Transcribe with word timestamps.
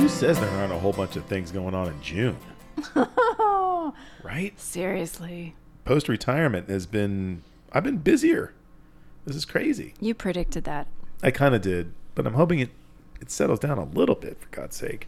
Who 0.00 0.08
says 0.08 0.40
there 0.40 0.48
aren't 0.48 0.72
a 0.72 0.78
whole 0.78 0.94
bunch 0.94 1.16
of 1.16 1.26
things 1.26 1.52
going 1.52 1.74
on 1.74 1.88
in 1.88 2.00
June? 2.00 2.38
right? 4.24 4.54
Seriously. 4.56 5.54
Post 5.84 6.08
retirement 6.08 6.70
has 6.70 6.86
been, 6.86 7.42
I've 7.70 7.84
been 7.84 7.98
busier. 7.98 8.54
This 9.26 9.36
is 9.36 9.44
crazy. 9.44 9.92
You 10.00 10.14
predicted 10.14 10.64
that. 10.64 10.86
I 11.22 11.30
kind 11.30 11.54
of 11.54 11.60
did, 11.60 11.92
but 12.14 12.26
I'm 12.26 12.32
hoping 12.32 12.60
it, 12.60 12.70
it 13.20 13.30
settles 13.30 13.58
down 13.58 13.76
a 13.76 13.84
little 13.84 14.14
bit 14.14 14.40
for 14.40 14.48
God's 14.48 14.74
sake. 14.74 15.06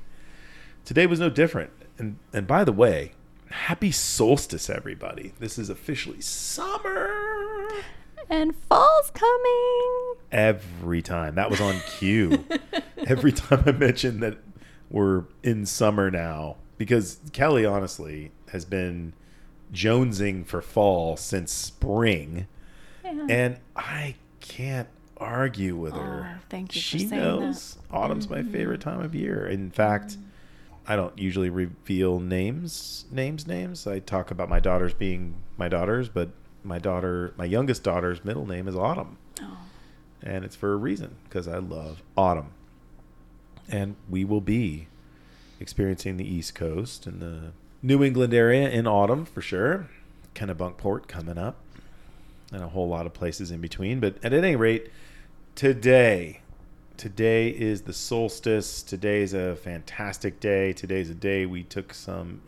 Today 0.85 1.07
was 1.07 1.21
no 1.21 1.31
different. 1.31 1.71
And, 1.97 2.19
and 2.35 2.47
by 2.47 2.63
the 2.63 2.71
way, 2.71 3.13
happy 3.49 3.93
solstice, 3.93 4.69
everybody. 4.69 5.33
This 5.39 5.59
is 5.59 5.71
officially 5.71 6.21
summer. 6.21 7.71
And 8.29 8.55
fall's 8.55 9.11
coming. 9.15 10.15
Every 10.31 11.01
time. 11.01 11.37
That 11.37 11.49
was 11.49 11.63
on 11.63 11.81
cue. 11.97 12.45
Every 13.07 13.33
time 13.33 13.63
I 13.65 13.73
mentioned 13.73 14.23
that 14.23 14.37
we're 14.93 15.25
in 15.43 15.67
summer 15.67 16.11
now, 16.11 16.57
because 16.79 17.19
Kelly 17.33 17.65
honestly 17.65 18.31
has 18.51 18.65
been 18.65 19.15
jonesing 19.73 20.47
for 20.47 20.61
fall 20.61 21.17
since 21.17 21.51
spring. 21.51 22.47
Yeah. 23.05 23.27
And 23.29 23.57
I 23.75 24.17
can't 24.41 24.89
argue 25.17 25.77
with 25.77 25.95
her. 25.95 26.37
Oh, 26.37 26.41
thank 26.51 26.75
you 26.75 26.81
She 26.81 26.99
saying 27.01 27.11
that. 27.11 27.17
knows 27.17 27.79
autumn's 27.91 28.29
my 28.29 28.39
mm-hmm. 28.39 28.53
favorite 28.53 28.81
time 28.81 29.01
of 29.01 29.15
year. 29.15 29.47
In 29.47 29.71
fact, 29.71 30.13
mm-hmm. 30.13 30.23
I 30.87 30.97
don't 30.97 31.17
usually 31.19 31.49
reveal 31.49 32.21
names, 32.21 33.07
names, 33.11 33.47
names. 33.47 33.87
I 33.87 34.01
talk 34.01 34.31
about 34.31 34.49
my 34.49 34.61
daughters 34.61 34.93
being 34.93 35.37
my 35.57 35.69
daughters, 35.69 36.09
but 36.09 36.31
my 36.65 36.79
daughter, 36.79 37.33
my 37.37 37.45
youngest 37.45 37.83
daughter's 37.83 38.25
middle 38.25 38.47
name 38.47 38.69
is 38.69 38.77
Autumn, 38.77 39.17
Oh, 39.41 39.59
and 40.23 40.45
it's 40.45 40.57
for 40.57 40.73
a 40.73 40.77
reason 40.77 41.17
because 41.25 41.49
I 41.49 41.59
love 41.59 42.03
autumn. 42.17 42.53
And 43.73 43.97
we 44.09 44.25
will 44.25 44.41
be 44.41 44.87
experiencing 45.59 46.19
the 46.19 46.29
East 46.29 46.55
Coast 46.55 47.07
and 47.07 47.21
the 47.21 47.53
New 47.83 48.05
England 48.05 48.33
area 48.35 48.69
in 48.71 48.87
autumn 48.87 49.25
for 49.25 49.41
sure. 49.41 49.89
Kennebunkport 50.35 51.09
coming 51.09 51.39
up, 51.39 51.57
and 52.53 52.63
a 52.63 52.69
whole 52.69 52.89
lot 52.89 53.07
of 53.07 53.15
places 53.15 53.51
in 53.51 53.61
between. 53.61 53.99
But 54.01 54.17
at 54.23 54.33
any 54.33 54.57
rate, 54.57 54.91
today, 55.55 56.41
today 56.97 57.49
is 57.49 57.83
the 57.83 57.93
solstice. 57.93 58.83
Today's 58.83 59.35
a 59.35 59.57
fantastic 59.57 60.41
day. 60.41 60.73
Today's 60.73 61.11
a 61.11 61.15
day 61.15 61.47
we 61.47 61.63
took 61.65 61.93
some 61.95 62.43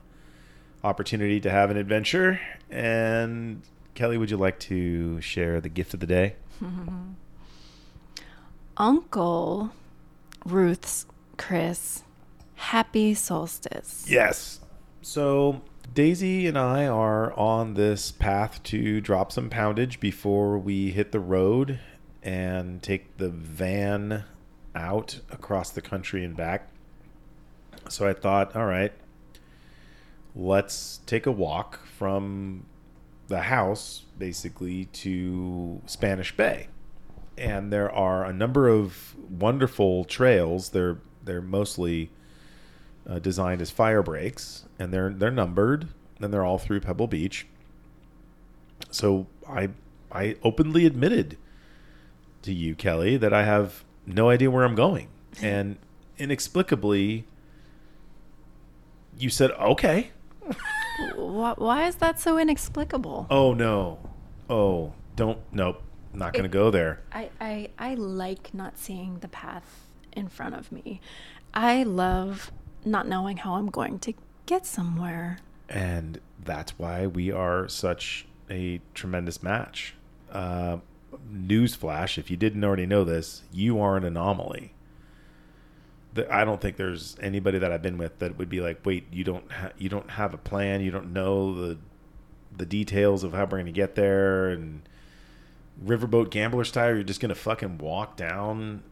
opportunity 0.83 1.41
to 1.41 1.51
have 1.51 1.71
an 1.71 1.77
adventure. 1.77 2.41
And 2.71 3.63
Kelly, 3.95 4.19
would 4.19 4.31
you 4.31 4.37
like 4.37 4.59
to 4.61 5.21
share 5.21 5.61
the 5.61 5.69
gift 5.69 5.95
of 5.95 6.01
the 6.01 6.07
day? 6.07 6.37
Uncle 8.77 9.71
Ruth's 10.45 11.07
Chris, 11.37 12.03
happy 12.55 13.15
solstice. 13.15 14.07
Yes. 14.09 14.61
So 15.03 15.63
Daisy 15.93 16.47
and 16.47 16.59
I 16.59 16.87
are 16.87 17.33
on 17.35 17.75
this 17.75 18.11
path 18.11 18.63
to 18.65 19.01
drop 19.01 19.31
some 19.31 19.51
poundage 19.51 20.01
before 20.01 20.59
we 20.59 20.91
hit 20.91 21.13
the 21.13 21.21
road 21.21 21.79
and 22.23 22.83
take 22.83 23.19
the 23.19 23.29
van 23.29 24.25
out 24.75 25.21
across 25.31 25.71
the 25.71 25.83
country 25.83 26.25
and 26.25 26.37
back. 26.37 26.69
So 27.89 28.09
I 28.09 28.13
thought, 28.13 28.57
all 28.57 28.67
right, 28.67 28.93
let's 30.35 31.01
take 31.07 31.27
a 31.27 31.33
walk 31.33 31.87
from 31.87 32.65
the 33.29 33.43
house 33.43 34.05
basically 34.19 34.87
to 34.87 35.81
Spanish 35.87 36.37
Bay. 36.37 36.69
And 37.37 37.73
there 37.73 37.91
are 37.91 38.25
a 38.25 38.33
number 38.33 38.69
of 38.69 39.15
wonderful 39.29 40.05
trails. 40.05 40.71
They're 40.71 40.99
they're 41.25 41.43
mostly 41.43 42.11
uh, 43.09 43.19
designed 43.19 43.61
as 43.61 43.71
fire 43.71 44.03
breaks, 44.03 44.65
and 44.79 44.93
they're 44.93 45.11
they're 45.11 45.31
numbered, 45.31 45.89
and 46.21 46.33
they're 46.33 46.45
all 46.45 46.59
through 46.59 46.81
Pebble 46.81 47.07
Beach. 47.07 47.47
So 48.91 49.27
I 49.49 49.71
I 50.13 50.37
openly 50.43 50.87
admitted 50.87 51.37
to 52.43 52.53
you, 52.53 52.75
Kelly, 52.75 53.17
that 53.17 53.33
I 53.33 53.45
have 53.45 53.85
no 54.07 54.31
idea 54.31 54.51
where 54.51 54.65
I'm 54.65 54.75
going, 54.75 55.09
and 55.43 55.77
inexplicably, 56.19 57.27
you 59.19 59.31
said 59.31 59.51
okay. 59.53 60.11
Why, 61.17 61.55
why 61.57 61.87
is 61.87 61.97
that 61.97 62.21
so 62.21 62.39
inexplicable? 62.39 63.27
Oh 63.31 63.53
no, 63.53 63.99
oh 64.49 64.93
don't 65.17 65.39
nope, 65.53 65.83
not 66.13 66.33
gonna 66.33 66.49
go 66.49 66.71
there. 66.71 67.03
I, 67.13 67.31
I, 67.41 67.71
I 67.79 67.95
like 67.95 68.55
not 68.55 68.79
seeing 68.79 69.19
the 69.19 69.29
path 69.29 69.84
in 70.15 70.29
front 70.29 70.55
of 70.55 70.71
me. 70.73 71.01
I 71.53 71.83
love 71.83 72.51
not 72.85 73.07
knowing 73.09 73.39
how 73.39 73.55
I'm 73.55 73.71
going 73.71 73.99
to 74.01 74.15
get 74.47 74.67
somewhere. 74.67 75.39
and 75.69 76.21
that's 76.45 76.79
why 76.79 77.07
we 77.07 77.33
are 77.33 77.69
such 77.69 78.27
a 78.51 78.81
tremendous 78.93 79.43
match. 79.43 79.95
Uh, 80.31 80.79
newsflash: 81.33 82.19
if 82.19 82.31
you 82.31 82.37
didn't 82.37 82.63
already 82.65 82.85
know 82.87 83.05
this, 83.05 83.43
you 83.53 83.81
are 83.81 83.97
an 83.97 84.05
anomaly. 84.05 84.75
I 86.31 86.45
don't 86.45 86.61
think 86.61 86.77
there's 86.77 87.17
anybody 87.21 87.59
that 87.59 87.73
I've 87.73 87.83
been 87.83 87.99
with 87.99 88.19
that 88.21 88.39
would 88.39 88.49
be 88.51 88.61
like, 88.61 88.85
"Wait, 88.85 89.07
you 89.13 89.25
don't 89.25 89.51
ha- 89.51 89.73
you 89.79 89.89
don't 89.89 90.11
have 90.11 90.35
a 90.35 90.39
plan, 90.39 90.81
you 90.83 90.91
don't 90.91 91.13
know 91.13 91.55
the 91.55 91.79
the 92.57 92.67
details 92.67 93.25
of 93.25 93.33
how 93.33 93.45
we're 93.45 93.51
going 93.59 93.67
to 93.67 93.73
get 93.73 93.95
there." 93.95 94.51
And 94.51 94.83
riverboat 95.85 96.31
gambler 96.31 96.65
style, 96.65 96.95
you're 96.95 97.03
just 97.03 97.21
going 97.21 97.31
to 97.31 97.35
fucking 97.35 97.79
walk 97.79 98.17
down 98.17 98.83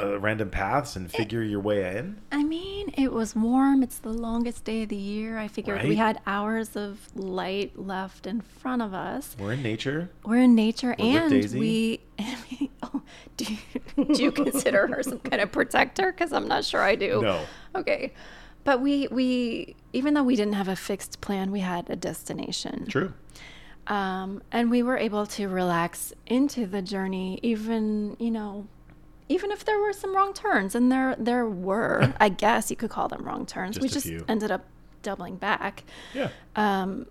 uh, 0.00 0.18
random 0.18 0.50
paths 0.50 0.96
and 0.96 1.10
figure 1.10 1.42
your 1.42 1.60
way 1.60 1.96
in. 1.96 2.20
I 2.32 2.42
mean, 2.42 2.92
it 2.96 3.12
was 3.12 3.36
warm. 3.36 3.82
It's 3.82 3.98
the 3.98 4.12
longest 4.12 4.64
day 4.64 4.82
of 4.82 4.88
the 4.88 4.96
year. 4.96 5.38
I 5.38 5.48
figured 5.48 5.82
we 5.84 5.96
had 5.96 6.20
hours 6.26 6.76
of 6.76 7.08
light 7.14 7.78
left 7.78 8.26
in 8.26 8.40
front 8.40 8.82
of 8.82 8.92
us. 8.92 9.36
We're 9.38 9.52
in 9.52 9.62
nature. 9.62 10.10
We're 10.24 10.42
in 10.42 10.54
nature, 10.54 10.94
We're 10.98 11.20
and 11.20 11.52
we. 11.54 12.00
oh, 12.82 13.02
do 13.36 13.44
you, 13.44 14.04
do 14.14 14.22
you 14.22 14.32
consider 14.32 14.86
her 14.88 15.02
some 15.02 15.20
kind 15.20 15.40
of 15.42 15.52
protector? 15.52 16.12
Because 16.12 16.32
I'm 16.32 16.48
not 16.48 16.64
sure 16.64 16.80
I 16.82 16.94
do. 16.94 17.20
No. 17.22 17.44
Okay, 17.74 18.12
but 18.64 18.80
we 18.80 19.08
we 19.08 19.76
even 19.92 20.14
though 20.14 20.22
we 20.24 20.36
didn't 20.36 20.54
have 20.54 20.68
a 20.68 20.76
fixed 20.76 21.20
plan, 21.20 21.50
we 21.50 21.60
had 21.60 21.88
a 21.88 21.96
destination. 21.96 22.86
True. 22.88 23.12
um, 23.86 24.42
and 24.50 24.70
we 24.70 24.82
were 24.82 24.96
able 24.96 25.26
to 25.26 25.46
relax 25.48 26.12
into 26.26 26.64
the 26.66 26.80
journey 26.80 27.38
even 27.42 28.16
you 28.18 28.30
know 28.30 28.66
even 29.28 29.50
if 29.50 29.64
there 29.64 29.78
were 29.78 29.92
some 29.92 30.14
wrong 30.14 30.32
turns 30.34 30.74
and 30.74 30.90
there 30.92 31.14
there 31.18 31.46
were 31.46 32.12
i 32.20 32.28
guess 32.28 32.70
you 32.70 32.76
could 32.76 32.90
call 32.90 33.08
them 33.08 33.24
wrong 33.24 33.46
turns 33.46 33.78
we 33.78 33.88
Just 33.88 33.92
a 33.92 33.94
just 33.96 34.06
few. 34.06 34.24
ended 34.28 34.50
up 34.50 34.64
doubling 35.02 35.36
back 35.36 35.84
Yeah. 36.14 36.28
um, 36.56 37.06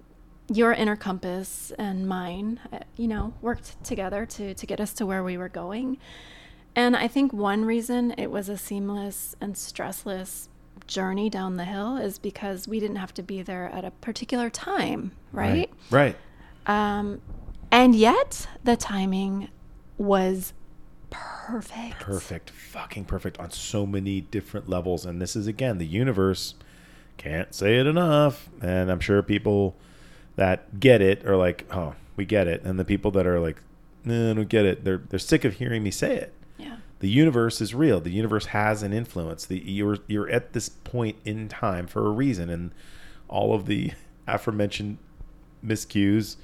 your 0.51 0.73
inner 0.73 0.95
compass 0.95 1.71
and 1.77 2.07
mine 2.07 2.59
uh, 2.71 2.79
you 2.97 3.07
know 3.07 3.33
worked 3.41 3.83
together 3.83 4.25
to 4.25 4.53
to 4.53 4.65
get 4.65 4.79
us 4.81 4.93
to 4.93 5.05
where 5.05 5.23
we 5.23 5.37
were 5.37 5.49
going 5.49 5.97
and 6.75 6.95
i 6.97 7.07
think 7.07 7.31
one 7.33 7.63
reason 7.65 8.11
it 8.17 8.27
was 8.31 8.49
a 8.49 8.57
seamless 8.57 9.35
and 9.39 9.55
stressless 9.55 10.47
journey 10.87 11.29
down 11.29 11.55
the 11.55 11.63
hill 11.65 11.95
is 11.97 12.19
because 12.19 12.67
we 12.67 12.79
didn't 12.79 12.97
have 12.97 13.13
to 13.13 13.23
be 13.23 13.41
there 13.41 13.69
at 13.69 13.85
a 13.85 13.91
particular 13.91 14.49
time 14.49 15.11
right. 15.31 15.69
Right. 15.89 16.17
Um, 16.65 17.21
and 17.71 17.95
yet 17.95 18.47
the 18.63 18.75
timing 18.75 19.49
was 19.97 20.53
perfect. 21.13 21.99
perfect. 21.99 22.49
Fucking 22.49 23.05
perfect 23.05 23.39
on 23.39 23.51
so 23.51 23.85
many 23.85 24.21
different 24.21 24.69
levels. 24.69 25.05
And 25.05 25.21
this 25.21 25.35
is 25.35 25.47
again 25.47 25.77
the 25.77 25.85
universe. 25.87 26.55
Can't 27.17 27.53
say 27.53 27.79
it 27.79 27.87
enough. 27.87 28.49
And 28.61 28.91
i'm 28.91 28.99
sure 28.99 29.21
people 29.21 29.75
that 30.35 30.79
get 30.79 31.01
it 31.01 31.25
are 31.25 31.37
like 31.37 31.65
oh 31.71 31.95
we 32.15 32.25
get 32.25 32.47
it. 32.47 32.63
And 32.63 32.79
the 32.79 32.85
people 32.85 33.11
that 33.11 33.27
are 33.27 33.39
like 33.39 33.61
no 34.03 34.31
I 34.31 34.33
don't 34.33 34.49
get 34.49 34.65
it 34.65 34.83
they're 34.83 35.01
they're 35.09 35.19
sick 35.19 35.45
of 35.45 35.55
hearing 35.55 35.83
me 35.83 35.91
say 35.91 36.15
it. 36.15 36.33
Yeah. 36.57 36.77
the 36.99 37.09
universe 37.09 37.61
is 37.61 37.73
real. 37.73 37.99
The 37.99 38.11
universe 38.11 38.47
has 38.47 38.83
an 38.83 38.93
influence. 38.93 39.45
The 39.45 39.59
you're 39.59 39.99
you're 40.07 40.29
at 40.29 40.53
this 40.53 40.69
point 40.69 41.17
in 41.25 41.47
time 41.47 41.87
for 41.87 42.05
a 42.05 42.11
reason. 42.11 42.49
And 42.49 42.71
all 43.27 43.53
of 43.53 43.65
the 43.65 43.91
aforementioned 44.27 44.97
miscues 45.65 46.37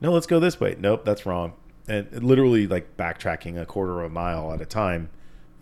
no 0.00 0.12
let's 0.12 0.26
go 0.26 0.38
this 0.40 0.60
way. 0.60 0.76
Nope 0.78 1.04
that's 1.04 1.24
wrong 1.26 1.54
and 1.90 2.22
literally 2.22 2.66
like 2.66 2.96
backtracking 2.96 3.60
a 3.60 3.66
quarter 3.66 4.00
of 4.00 4.06
a 4.06 4.14
mile 4.14 4.52
at 4.52 4.60
a 4.60 4.66
time 4.66 5.10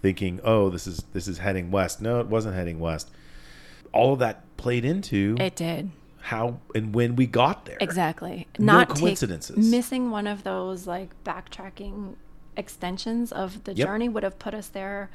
thinking 0.02 0.40
oh 0.44 0.68
this 0.70 0.86
is 0.86 1.04
this 1.12 1.26
is 1.26 1.38
heading 1.38 1.70
west 1.70 2.00
no 2.00 2.20
it 2.20 2.26
wasn't 2.26 2.54
heading 2.54 2.78
west 2.78 3.10
all 3.92 4.12
of 4.12 4.18
that 4.18 4.44
played 4.56 4.84
into 4.84 5.34
It 5.40 5.56
did. 5.56 5.90
how 6.20 6.60
and 6.74 6.94
when 6.94 7.16
we 7.16 7.26
got 7.26 7.64
there 7.64 7.78
Exactly. 7.80 8.46
No 8.58 8.74
Not 8.74 8.90
take- 8.90 8.98
coincidences. 8.98 9.56
missing 9.56 10.10
one 10.10 10.26
of 10.26 10.44
those 10.44 10.86
like 10.86 11.10
backtracking 11.24 12.14
extensions 12.56 13.32
of 13.32 13.64
the 13.64 13.72
Yep. 13.74 13.86
journey 13.86 14.08
would 14.08 14.22
have 14.24 14.38
put 14.38 14.52
us 14.54 14.68
there 14.68 15.10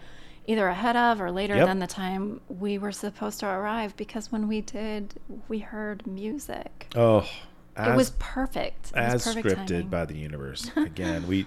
either 0.48 0.68
ahead 0.68 0.96
of 0.98 1.22
or 1.22 1.32
later 1.32 1.56
Yep. 1.56 1.68
than 1.68 1.80
the 1.80 1.88
time 1.88 2.42
we 2.50 2.78
were 2.78 2.92
supposed 2.92 3.40
to 3.42 3.48
arrive 3.48 3.96
because 3.96 4.32
when 4.32 4.48
we 4.48 4.60
did, 4.62 5.14
we 5.48 5.60
heard 5.60 6.06
music. 6.08 6.88
oh 6.96 7.26
it 7.78 7.96
was 7.96 8.12
perfect. 8.20 8.92
It 8.96 9.00
was 9.00 9.14
as 9.14 9.24
perfect 9.24 9.48
scripted 9.48 9.68
timing. 9.68 9.88
by 9.88 10.06
the 10.06 10.18
universe. 10.18 10.70
Again, 10.76 11.28
we 11.28 11.46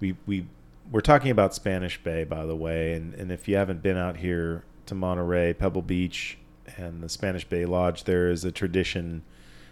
we 0.00 0.16
we 0.26 0.46
we're 0.90 1.00
talking 1.00 1.30
about 1.30 1.54
Spanish 1.54 2.02
Bay, 2.02 2.24
by 2.24 2.44
the 2.46 2.56
way, 2.56 2.92
and 2.92 3.14
and 3.14 3.32
if 3.32 3.48
you 3.48 3.56
haven't 3.56 3.82
been 3.82 3.96
out 3.96 4.18
here 4.18 4.64
to 4.86 4.94
Monterey, 4.94 5.54
Pebble 5.54 5.82
Beach, 5.82 6.38
and 6.76 7.02
the 7.02 7.08
Spanish 7.08 7.44
Bay 7.44 7.64
Lodge, 7.64 8.04
there 8.04 8.28
is 8.28 8.44
a 8.44 8.52
tradition 8.52 9.22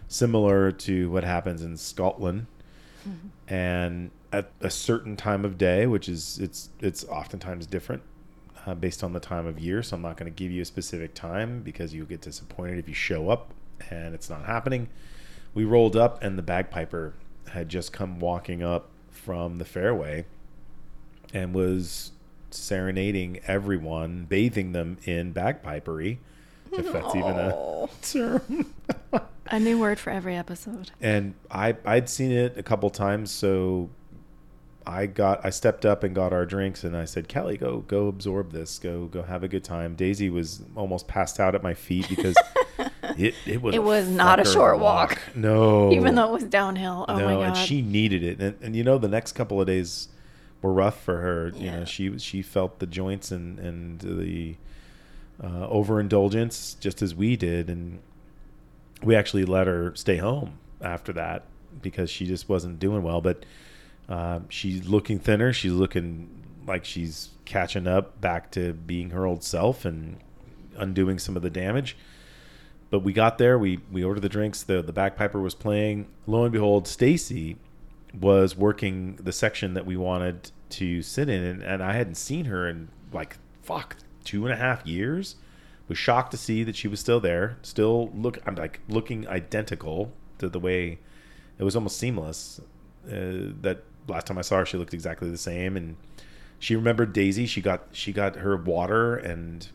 similar 0.08 0.70
to 0.72 1.10
what 1.10 1.24
happens 1.24 1.62
in 1.62 1.76
Scotland. 1.76 2.46
Mm-hmm. 3.06 3.54
And 3.54 4.10
at 4.32 4.50
a 4.60 4.70
certain 4.70 5.16
time 5.16 5.44
of 5.44 5.58
day, 5.58 5.86
which 5.86 6.08
is 6.08 6.38
it's 6.38 6.70
it's 6.80 7.04
oftentimes 7.04 7.66
different 7.66 8.02
uh, 8.66 8.74
based 8.74 9.02
on 9.02 9.12
the 9.12 9.20
time 9.20 9.46
of 9.46 9.58
year. 9.58 9.82
So 9.82 9.96
I'm 9.96 10.02
not 10.02 10.16
going 10.16 10.32
to 10.32 10.36
give 10.36 10.50
you 10.50 10.62
a 10.62 10.64
specific 10.64 11.14
time 11.14 11.62
because 11.62 11.94
you'll 11.94 12.06
get 12.06 12.20
disappointed 12.20 12.78
if 12.78 12.88
you 12.88 12.94
show 12.94 13.30
up 13.30 13.52
and 13.90 14.14
it's 14.14 14.30
not 14.30 14.44
happening. 14.44 14.88
We 15.54 15.64
rolled 15.64 15.96
up 15.96 16.22
and 16.22 16.38
the 16.38 16.42
bagpiper 16.42 17.14
had 17.50 17.68
just 17.68 17.92
come 17.92 18.18
walking 18.18 18.62
up 18.62 18.88
from 19.10 19.58
the 19.58 19.64
fairway 19.64 20.24
and 21.34 21.54
was 21.54 22.12
serenading 22.50 23.40
everyone, 23.46 24.24
bathing 24.28 24.72
them 24.72 24.98
in 25.04 25.32
bagpipery, 25.32 26.18
if 26.72 26.90
that's 26.92 27.14
even 27.14 27.38
a 27.38 27.88
term. 28.02 28.74
A 29.46 29.60
new 29.60 29.78
word 29.78 29.98
for 29.98 30.10
every 30.10 30.36
episode. 30.36 30.90
and 31.00 31.34
I 31.50 31.76
I'd 31.84 32.08
seen 32.08 32.30
it 32.32 32.56
a 32.56 32.62
couple 32.62 32.88
times, 32.90 33.30
so 33.30 33.90
I 34.86 35.06
got 35.06 35.44
I 35.44 35.50
stepped 35.50 35.84
up 35.84 36.02
and 36.02 36.14
got 36.14 36.32
our 36.32 36.46
drinks, 36.46 36.84
and 36.84 36.96
I 36.96 37.04
said, 37.04 37.28
Kelly, 37.28 37.56
go 37.58 37.80
go 37.80 38.08
absorb 38.08 38.52
this, 38.52 38.78
go 38.78 39.06
go 39.06 39.22
have 39.22 39.42
a 39.44 39.48
good 39.48 39.64
time. 39.64 39.94
Daisy 39.94 40.30
was 40.30 40.62
almost 40.74 41.06
passed 41.08 41.38
out 41.38 41.54
at 41.54 41.62
my 41.62 41.74
feet 41.74 42.08
because 42.08 42.36
it 43.18 43.34
it 43.46 43.62
was 43.62 43.74
It 43.74 43.82
was 43.82 44.08
not 44.08 44.40
a 44.40 44.44
short 44.44 44.78
walk. 44.78 45.18
No, 45.34 45.92
Even 45.96 46.14
though 46.14 46.28
it 46.28 46.32
was 46.32 46.44
downhill. 46.44 47.04
Oh 47.08 47.18
no, 47.18 47.24
my 47.24 47.34
god. 47.34 47.42
and 47.42 47.56
she 47.56 47.82
needed 47.82 48.22
it, 48.22 48.40
and, 48.40 48.56
and 48.62 48.76
you 48.76 48.84
know 48.84 48.98
the 48.98 49.08
next 49.08 49.32
couple 49.32 49.60
of 49.60 49.66
days 49.66 50.08
were 50.60 50.72
rough 50.72 51.00
for 51.02 51.18
her. 51.18 51.52
You 51.56 51.70
know, 51.70 51.84
she 51.84 52.18
she 52.18 52.42
felt 52.42 52.78
the 52.78 52.86
joints 52.86 53.30
and 53.30 53.58
and 53.58 54.00
the 54.00 54.56
uh, 55.42 55.66
overindulgence 55.68 56.74
just 56.74 57.02
as 57.02 57.14
we 57.14 57.36
did, 57.36 57.68
and 57.68 58.00
we 59.02 59.16
actually 59.16 59.44
let 59.44 59.66
her 59.66 59.94
stay 59.94 60.18
home 60.18 60.58
after 60.80 61.12
that 61.12 61.44
because 61.80 62.10
she 62.10 62.26
just 62.26 62.48
wasn't 62.48 62.78
doing 62.78 63.02
well. 63.02 63.20
But 63.20 63.44
uh, 64.08 64.40
she's 64.48 64.86
looking 64.86 65.18
thinner. 65.18 65.52
She's 65.52 65.72
looking 65.72 66.28
like 66.66 66.84
she's 66.84 67.30
catching 67.44 67.86
up 67.86 68.20
back 68.20 68.50
to 68.52 68.72
being 68.72 69.10
her 69.10 69.26
old 69.26 69.42
self 69.42 69.84
and 69.84 70.18
undoing 70.76 71.18
some 71.18 71.36
of 71.36 71.42
the 71.42 71.50
damage. 71.50 71.96
But 72.92 72.98
we 72.98 73.14
got 73.14 73.38
there. 73.38 73.58
We 73.58 73.80
we 73.90 74.04
ordered 74.04 74.20
the 74.20 74.28
drinks. 74.28 74.62
The 74.62 74.82
the 74.82 74.92
bagpiper 74.92 75.40
was 75.40 75.54
playing. 75.54 76.08
Lo 76.26 76.44
and 76.44 76.52
behold, 76.52 76.86
Stacy 76.86 77.56
was 78.20 78.54
working 78.54 79.16
the 79.16 79.32
section 79.32 79.72
that 79.72 79.86
we 79.86 79.96
wanted 79.96 80.50
to 80.68 81.00
sit 81.00 81.30
in, 81.30 81.42
and, 81.42 81.62
and 81.62 81.82
I 81.82 81.94
hadn't 81.94 82.16
seen 82.16 82.44
her 82.44 82.68
in 82.68 82.90
like 83.10 83.38
fuck 83.62 83.96
two 84.24 84.44
and 84.44 84.52
a 84.52 84.58
half 84.58 84.86
years. 84.86 85.36
Was 85.88 85.96
shocked 85.96 86.32
to 86.32 86.36
see 86.36 86.64
that 86.64 86.76
she 86.76 86.86
was 86.86 87.00
still 87.00 87.18
there. 87.18 87.56
Still 87.62 88.10
look, 88.14 88.38
I'm 88.44 88.56
like 88.56 88.80
looking 88.90 89.26
identical 89.26 90.12
to 90.36 90.50
the 90.50 90.60
way 90.60 90.98
it 91.58 91.64
was 91.64 91.74
almost 91.74 91.96
seamless. 91.96 92.60
Uh, 93.06 93.56
that 93.62 93.84
last 94.06 94.26
time 94.26 94.36
I 94.36 94.42
saw 94.42 94.58
her, 94.58 94.66
she 94.66 94.76
looked 94.76 94.92
exactly 94.92 95.30
the 95.30 95.38
same, 95.38 95.78
and 95.78 95.96
she 96.58 96.76
remembered 96.76 97.14
Daisy. 97.14 97.46
She 97.46 97.62
got 97.62 97.86
she 97.92 98.12
got 98.12 98.36
her 98.36 98.54
water, 98.54 99.16
and 99.16 99.66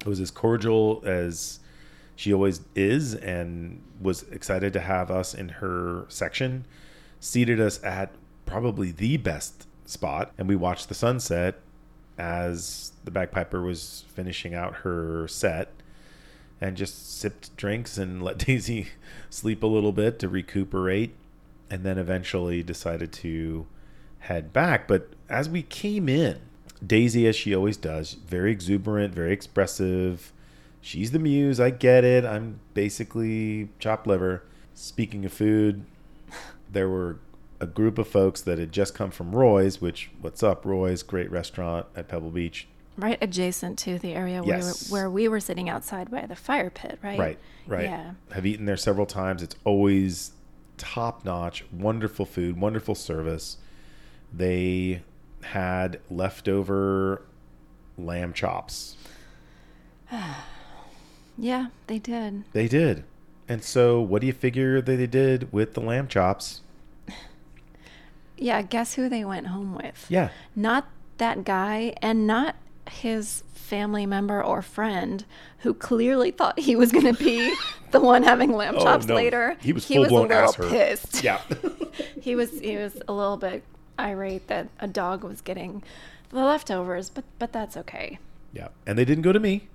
it 0.00 0.06
was 0.06 0.18
as 0.18 0.30
cordial 0.30 1.02
as 1.04 1.60
she 2.16 2.32
always 2.32 2.60
is, 2.74 3.14
and 3.14 3.82
was 4.00 4.24
excited 4.24 4.72
to 4.74 4.80
have 4.80 5.10
us 5.10 5.34
in 5.34 5.48
her 5.48 6.04
section. 6.08 6.64
Seated 7.20 7.60
us 7.60 7.82
at 7.84 8.14
probably 8.46 8.90
the 8.90 9.16
best 9.16 9.66
spot, 9.86 10.32
and 10.38 10.48
we 10.48 10.56
watched 10.56 10.88
the 10.88 10.94
sunset 10.94 11.60
as 12.18 12.92
the 13.04 13.10
bagpiper 13.10 13.62
was 13.62 14.04
finishing 14.14 14.54
out 14.54 14.76
her 14.76 15.26
set 15.28 15.72
and 16.60 16.76
just 16.76 17.18
sipped 17.18 17.54
drinks 17.56 17.98
and 17.98 18.22
let 18.22 18.38
Daisy 18.46 18.88
sleep 19.30 19.62
a 19.62 19.66
little 19.66 19.92
bit 19.92 20.18
to 20.20 20.28
recuperate 20.28 21.14
and 21.68 21.84
then 21.84 21.98
eventually 21.98 22.62
decided 22.62 23.12
to 23.12 23.66
head 24.20 24.52
back. 24.52 24.86
But 24.86 25.08
as 25.28 25.48
we 25.48 25.62
came 25.62 26.08
in, 26.08 26.38
Daisy, 26.86 27.26
as 27.26 27.34
she 27.34 27.54
always 27.54 27.76
does, 27.76 28.12
very 28.12 28.52
exuberant, 28.52 29.14
very 29.14 29.32
expressive. 29.32 30.32
She's 30.84 31.12
the 31.12 31.20
muse. 31.20 31.60
I 31.60 31.70
get 31.70 32.04
it. 32.04 32.24
I'm 32.24 32.58
basically 32.74 33.68
chopped 33.78 34.06
liver. 34.06 34.42
Speaking 34.74 35.24
of 35.24 35.32
food, 35.32 35.84
there 36.70 36.88
were 36.88 37.18
a 37.60 37.66
group 37.66 37.98
of 37.98 38.08
folks 38.08 38.40
that 38.42 38.58
had 38.58 38.72
just 38.72 38.92
come 38.92 39.12
from 39.12 39.30
Roy's, 39.34 39.80
which, 39.80 40.10
what's 40.20 40.42
up, 40.42 40.66
Roy's? 40.66 41.04
Great 41.04 41.30
restaurant 41.30 41.86
at 41.94 42.08
Pebble 42.08 42.30
Beach. 42.30 42.66
right 42.98 43.16
adjacent 43.22 43.78
to 43.78 43.98
the 44.00 44.12
area 44.12 44.42
Yes. 44.44 44.90
where, 44.90 45.02
where 45.04 45.10
we 45.10 45.28
were 45.28 45.38
sitting 45.40 45.68
outside 45.70 46.10
by 46.10 46.26
the 46.26 46.34
fire 46.34 46.68
pit, 46.68 46.98
right? 47.02 47.18
Right, 47.18 47.38
right. 47.68 47.84
Yeah. 47.84 48.14
Have 48.32 48.44
eaten 48.44 48.66
there 48.66 48.76
several 48.76 49.06
times. 49.06 49.40
It's 49.40 49.54
always 49.64 50.32
top 50.78 51.24
notch, 51.24 51.64
wonderful 51.72 52.26
food, 52.26 52.60
wonderful 52.60 52.96
service. 52.96 53.58
They 54.32 55.02
had 55.42 56.00
leftover 56.10 57.22
lamb 57.96 58.32
chops. 58.32 58.96
Yeah, 61.38 61.68
they 61.86 61.98
did. 61.98 62.44
They 62.52 62.68
did. 62.68 63.04
And 63.48 63.62
so, 63.64 64.00
what 64.00 64.20
do 64.20 64.26
you 64.26 64.32
figure 64.32 64.80
that 64.80 64.96
they 64.96 65.06
did 65.06 65.52
with 65.52 65.74
the 65.74 65.80
lamb 65.80 66.08
chops? 66.08 66.60
Yeah, 68.36 68.62
guess 68.62 68.94
who 68.94 69.08
they 69.08 69.24
went 69.24 69.48
home 69.48 69.74
with? 69.74 70.06
Yeah. 70.08 70.30
Not 70.56 70.88
that 71.18 71.44
guy 71.44 71.94
and 72.02 72.26
not 72.26 72.56
his 72.90 73.44
family 73.54 74.04
member 74.06 74.42
or 74.42 74.60
friend 74.62 75.24
who 75.58 75.72
clearly 75.72 76.30
thought 76.30 76.58
he 76.58 76.74
was 76.74 76.90
going 76.92 77.14
to 77.14 77.22
be 77.24 77.54
the 77.92 78.00
one 78.00 78.22
having 78.24 78.52
lamb 78.52 78.74
Oh, 78.78 78.82
chops 78.82 79.06
no. 79.06 79.14
later. 79.14 79.56
He 79.60 79.72
was 79.72 79.86
he 79.86 79.98
was 79.98 80.10
a 80.10 80.14
little 80.14 80.52
pissed. 80.68 81.22
Yeah. 81.22 81.40
he 82.20 82.34
was 82.34 82.58
he 82.58 82.76
was 82.76 83.00
a 83.06 83.12
little 83.12 83.36
bit 83.36 83.62
irate 83.98 84.48
that 84.48 84.68
a 84.80 84.88
dog 84.88 85.22
was 85.22 85.40
getting 85.40 85.82
the 86.30 86.42
leftovers, 86.44 87.10
but 87.10 87.24
but 87.38 87.52
that's 87.52 87.76
okay. 87.76 88.18
yeah. 88.52 88.68
And 88.86 88.98
they 88.98 89.04
didn't 89.04 89.22
go 89.22 89.32
to 89.32 89.40
me, 89.40 89.68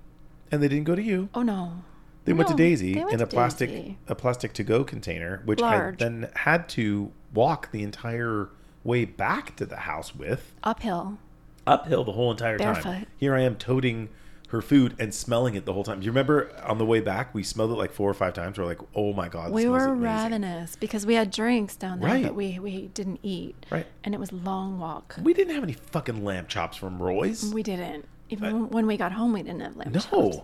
and 0.51 0.61
they 0.61 0.67
didn't 0.67 0.85
go 0.85 0.95
to 0.95 1.01
you. 1.01 1.29
Oh 1.33 1.41
no. 1.43 1.83
They 2.25 2.33
went 2.33 2.49
to 2.49 2.55
Daisy 2.55 2.95
went 2.97 3.11
in 3.13 3.17
to 3.19 3.23
a 3.23 3.27
plastic 3.27 3.69
Daisy. 3.69 3.97
a 4.09 4.15
plastic 4.15 4.51
to 4.53 4.63
go 4.63 4.83
container, 4.83 5.41
which 5.45 5.61
Large. 5.61 6.01
I 6.01 6.05
then 6.05 6.29
had 6.35 6.67
to 6.69 7.11
walk 7.33 7.71
the 7.71 7.83
entire 7.83 8.49
way 8.83 9.05
back 9.05 9.55
to 9.57 9.65
the 9.65 9.77
house 9.77 10.13
with 10.13 10.53
Uphill. 10.63 11.17
uphill 11.65 12.03
the 12.03 12.11
whole 12.11 12.31
entire 12.31 12.57
time. 12.57 12.73
Barefoot. 12.73 13.07
Here 13.17 13.33
I 13.33 13.41
am 13.41 13.55
toting 13.55 14.09
her 14.49 14.61
food 14.61 14.95
and 14.99 15.13
smelling 15.13 15.55
it 15.55 15.65
the 15.65 15.71
whole 15.73 15.83
time. 15.83 15.99
Do 15.99 16.05
you 16.05 16.11
remember 16.11 16.51
on 16.65 16.77
the 16.77 16.85
way 16.85 16.99
back 17.01 17.33
we 17.33 17.43
smelled 17.43 17.71
it 17.71 17.75
like 17.75 17.91
four 17.91 18.09
or 18.09 18.13
five 18.13 18.33
times? 18.33 18.57
We're 18.57 18.65
like, 18.65 18.79
oh 18.95 19.11
my 19.13 19.27
god, 19.29 19.47
this 19.49 19.53
We 19.55 19.67
were 19.69 19.87
amazing. 19.87 20.01
ravenous 20.01 20.75
because 20.77 21.05
we 21.05 21.15
had 21.15 21.31
drinks 21.31 21.75
down 21.77 21.99
there, 22.01 22.09
Right. 22.09 22.23
but 22.23 22.35
we 22.35 22.59
we 22.59 22.87
didn't 22.87 23.19
eat. 23.23 23.55
Right. 23.69 23.85
And 24.03 24.13
it 24.13 24.19
was 24.19 24.31
a 24.31 24.35
long 24.35 24.79
walk. 24.79 25.15
We 25.21 25.33
didn't 25.33 25.53
have 25.53 25.63
any 25.63 25.73
fucking 25.73 26.23
lamb 26.25 26.47
chops 26.47 26.75
from 26.77 27.01
Roy's. 27.01 27.53
We 27.53 27.63
didn't. 27.63 28.05
Even 28.29 28.69
when 28.69 28.85
we 28.87 28.97
got 28.97 29.11
home, 29.11 29.33
we 29.33 29.43
didn't 29.43 29.61
have 29.61 29.75
lamb 29.77 29.91
No. 29.93 29.99
chops. 29.99 30.37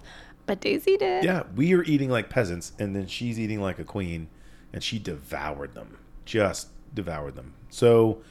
But 0.45 0.59
Daisy 0.59 0.97
did. 0.97 1.23
Yeah, 1.23 1.43
we 1.55 1.73
are 1.73 1.83
eating 1.83 2.09
like 2.09 2.29
peasants, 2.29 2.73
and 2.77 2.95
then 2.95 3.07
she's 3.07 3.39
eating 3.39 3.61
like 3.61 3.79
a 3.79 3.83
queen, 3.83 4.27
and 4.73 4.83
she 4.83 4.99
devoured 4.99 5.73
them. 5.73 5.97
Just 6.25 6.67
devoured 6.93 7.35
them. 7.35 7.53
So 7.69 8.21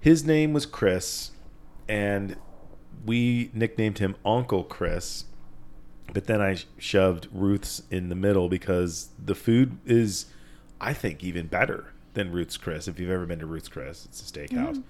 his 0.00 0.24
name 0.24 0.52
was 0.52 0.66
Chris, 0.66 1.30
and 1.88 2.36
we 3.04 3.50
nicknamed 3.54 3.98
him 3.98 4.16
Uncle 4.24 4.64
Chris. 4.64 5.24
But 6.12 6.26
then 6.26 6.40
I 6.40 6.56
shoved 6.78 7.28
Ruth's 7.32 7.82
in 7.90 8.08
the 8.10 8.14
middle 8.14 8.48
because 8.48 9.08
the 9.22 9.34
food 9.34 9.78
is, 9.84 10.26
I 10.80 10.92
think, 10.92 11.24
even 11.24 11.46
better 11.46 11.92
than 12.14 12.32
Ruth's 12.32 12.56
Chris. 12.56 12.86
If 12.86 12.98
you've 13.00 13.10
ever 13.10 13.26
been 13.26 13.38
to 13.40 13.46
Ruth's 13.46 13.68
Chris, 13.68 14.04
it's 14.04 14.20
a 14.20 14.24
steakhouse. 14.32 14.76
Mm-hmm. 14.76 14.80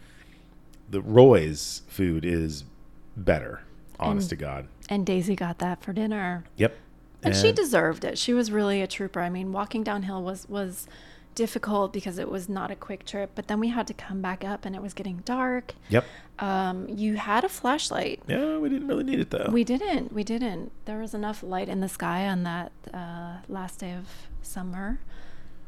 The 0.90 1.00
Roy's 1.00 1.82
food 1.88 2.24
is 2.24 2.64
better, 3.16 3.62
honest 3.98 4.32
And- 4.32 4.38
to 4.38 4.44
God. 4.44 4.68
And 4.88 5.04
Daisy 5.06 5.34
got 5.34 5.58
that 5.58 5.82
for 5.82 5.92
dinner. 5.92 6.44
Yep. 6.56 6.76
And, 7.22 7.34
she 7.34 7.50
deserved 7.50 8.04
it. 8.04 8.18
She 8.18 8.32
was 8.32 8.52
really 8.52 8.80
a 8.82 8.86
trooper. 8.86 9.20
I 9.20 9.30
mean, 9.30 9.52
walking 9.52 9.82
downhill 9.82 10.22
was 10.22 10.48
was 10.48 10.86
difficult 11.34 11.92
because 11.92 12.18
it 12.18 12.30
was 12.30 12.48
not 12.48 12.70
a 12.70 12.76
quick 12.76 13.04
trip, 13.04 13.30
but 13.34 13.46
then 13.48 13.60
we 13.60 13.68
had 13.68 13.86
to 13.86 13.92
come 13.94 14.22
back 14.22 14.42
up 14.44 14.64
and 14.64 14.74
it 14.76 14.80
was 14.80 14.94
getting 14.94 15.18
dark. 15.24 15.74
Yep. 15.90 16.04
Um, 16.38 16.88
you 16.88 17.16
had 17.16 17.44
a 17.44 17.48
flashlight. 17.48 18.22
Yeah, 18.26 18.56
we 18.58 18.68
didn't 18.68 18.88
really 18.88 19.04
need 19.04 19.20
it 19.20 19.30
though. 19.30 19.50
We 19.52 19.64
didn't. 19.64 20.12
We 20.12 20.22
didn't. 20.24 20.72
There 20.84 20.98
was 20.98 21.14
enough 21.14 21.42
light 21.42 21.68
in 21.68 21.80
the 21.80 21.88
sky 21.88 22.26
on 22.28 22.44
that 22.44 22.72
uh, 22.94 23.38
last 23.48 23.80
day 23.80 23.92
of 23.92 24.06
summer. 24.40 25.00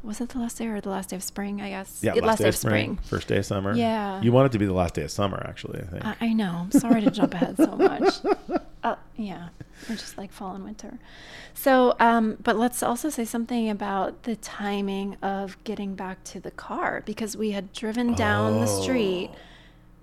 Was 0.01 0.21
it 0.21 0.29
the 0.29 0.39
last 0.39 0.57
day 0.57 0.67
or 0.67 0.79
the 0.79 0.89
last 0.89 1.09
day 1.09 1.15
of 1.15 1.23
spring? 1.23 1.61
I 1.61 1.69
guess. 1.69 1.99
yeah, 2.01 2.13
last, 2.13 2.39
day, 2.39 2.47
of 2.47 2.55
spring, 2.55 2.97
first 3.03 3.27
day 3.27 3.37
of 3.37 3.45
summer. 3.45 3.73
Yeah. 3.75 4.21
You 4.21 4.31
want 4.31 4.45
it 4.47 4.51
to 4.53 4.59
be 4.59 4.65
the 4.65 4.73
last 4.73 4.93
day 4.93 5.03
of 5.03 5.11
summer, 5.11 5.43
actually. 5.47 5.81
I 5.81 5.85
think. 5.85 6.05
I, 6.05 6.15
I 6.21 6.33
know. 6.33 6.61
I'm 6.63 6.71
sorry 6.71 7.01
to 7.01 7.11
jump 7.11 7.33
ahead 7.33 7.57
so 7.57 7.75
much. 7.75 8.13
Uh, 8.81 8.95
yeah, 9.17 9.49
I 9.89 9.93
just 9.95 10.17
like 10.17 10.31
fall 10.31 10.55
and 10.55 10.63
winter. 10.63 10.99
So, 11.53 11.97
um, 11.99 12.37
but 12.41 12.55
let's 12.55 12.81
also 12.81 13.09
say 13.09 13.25
something 13.25 13.69
about 13.69 14.23
the 14.23 14.37
timing 14.37 15.17
of 15.21 15.61
getting 15.65 15.95
back 15.95 16.23
to 16.23 16.39
the 16.39 16.51
car 16.51 17.03
because 17.05 17.35
we 17.35 17.51
had 17.51 17.73
driven 17.73 18.13
down 18.13 18.61
the 18.61 18.67
street 18.67 19.31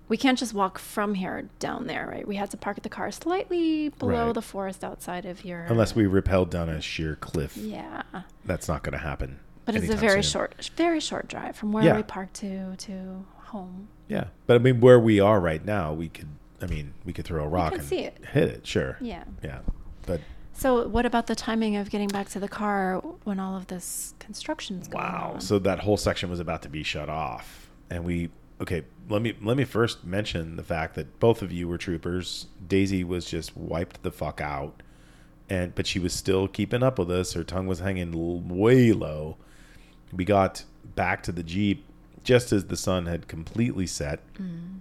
we 0.08 0.16
can't 0.16 0.38
just 0.38 0.54
walk 0.54 0.78
from 0.78 1.14
here 1.14 1.48
down 1.58 1.86
there, 1.86 2.06
right? 2.06 2.26
We 2.26 2.36
had 2.36 2.50
to 2.52 2.56
park 2.56 2.82
the 2.82 2.88
car 2.88 3.10
slightly 3.10 3.88
below 3.88 4.26
Right. 4.26 4.34
the 4.34 4.42
forest 4.42 4.84
outside 4.84 5.24
of 5.24 5.40
here. 5.40 5.66
Unless 5.68 5.96
we 5.96 6.04
rappelled 6.04 6.50
down 6.50 6.68
a 6.68 6.80
sheer 6.80 7.16
cliff. 7.16 7.56
Yeah, 7.56 8.02
That's 8.44 8.68
not 8.68 8.82
going 8.82 8.92
to 8.92 8.98
happen. 8.98 9.40
But 9.66 9.75
it's 9.75 9.92
a 9.92 9.96
very 9.96 10.23
soon. 10.23 10.32
short, 10.32 10.70
very 10.76 11.00
short 11.00 11.28
drive 11.28 11.56
from 11.56 11.73
where 11.73 11.85
Yeah. 11.85 11.96
we 11.96 12.02
parked 12.02 12.35
to 12.35 12.75
to 12.76 13.26
home. 13.46 13.88
Yeah. 14.08 14.28
But 14.46 14.54
I 14.56 14.58
mean, 14.58 14.80
where 14.80 14.99
we 14.99 15.20
are 15.20 15.38
right 15.40 15.64
now, 15.64 15.92
we 15.92 16.08
could, 16.08 16.28
I 16.62 16.66
mean, 16.66 16.94
we 17.04 17.12
could 17.12 17.25
throw 17.26 17.44
a 17.44 17.49
rock 17.49 17.75
and 17.75 17.82
see 17.82 17.99
it. 18.00 18.16
hit 18.32 18.49
it, 18.49 18.66
sure. 18.66 18.96
Yeah. 19.00 19.25
Yeah. 19.42 19.58
But 20.06 20.20
So, 20.52 20.87
what 20.88 21.04
about 21.04 21.26
the 21.26 21.35
timing 21.35 21.76
of 21.76 21.90
getting 21.90 22.08
back 22.08 22.28
to 22.30 22.40
the 22.40 22.49
car 22.49 22.99
when 23.25 23.38
all 23.38 23.56
of 23.56 23.66
this 23.66 24.14
construction's 24.18 24.88
going 24.88 25.04
wow. 25.04 25.32
on? 25.35 25.40
So 25.40 25.58
that 25.58 25.80
whole 25.80 25.96
section 25.99 26.30
was 26.30 26.40
about 26.40 26.62
to 26.62 26.68
be 26.68 26.82
shut 26.82 27.08
off. 27.08 27.68
And 27.90 28.04
we, 28.04 28.30
okay, 28.61 28.85
let 29.08 29.20
me, 29.23 29.35
let 29.42 29.56
me 29.56 29.64
first 29.64 30.04
mention 30.04 30.56
the 30.56 30.62
fact 30.62 30.94
that 30.94 31.20
both 31.20 31.42
of 31.42 31.52
you 31.52 31.68
were 31.68 31.76
troopers. 31.78 32.46
Daisy 32.66 33.04
was 33.04 33.26
just 33.26 33.56
wiped 33.56 34.02
the 34.02 34.11
fuck 34.11 34.40
out. 34.40 34.82
And, 35.49 35.75
but 35.75 35.87
she 35.87 35.99
was 36.00 36.12
still 36.12 36.49
keeping 36.49 36.82
up 36.82 36.99
with 36.99 37.11
us. 37.11 37.35
Her 37.35 37.44
tongue 37.44 37.66
was 37.66 37.78
hanging 37.80 38.49
way 38.49 38.92
low. 38.92 39.37
We 40.12 40.25
got 40.25 40.64
back 40.94 41.22
to 41.25 41.32
the 41.32 41.42
Jeep 41.42 41.84
just 42.25 42.52
as 42.52 42.66
the 42.66 42.76
sun 42.76 43.06
had 43.06 43.28
completely 43.28 43.86
set. 43.86 44.20
Mm-hmm. 44.34 44.78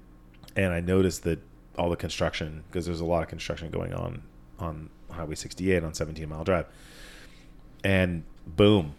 And 0.56 0.74
I 0.74 0.80
noticed 0.80 1.24
that 1.24 1.40
all 1.78 1.90
the 1.90 1.96
construction, 1.96 2.64
because 2.68 2.86
there's 2.86 3.02
a 3.02 3.06
lot 3.06 3.22
of 3.22 3.30
construction 3.30 3.70
going 3.70 3.94
on 3.94 4.24
on 4.60 4.90
Highway 5.12 5.36
68 5.36 5.84
on 5.84 5.94
17 5.94 6.28
Mile 6.28 6.44
Drive. 6.44 6.66
And 7.84 8.24
boom, 8.48 8.96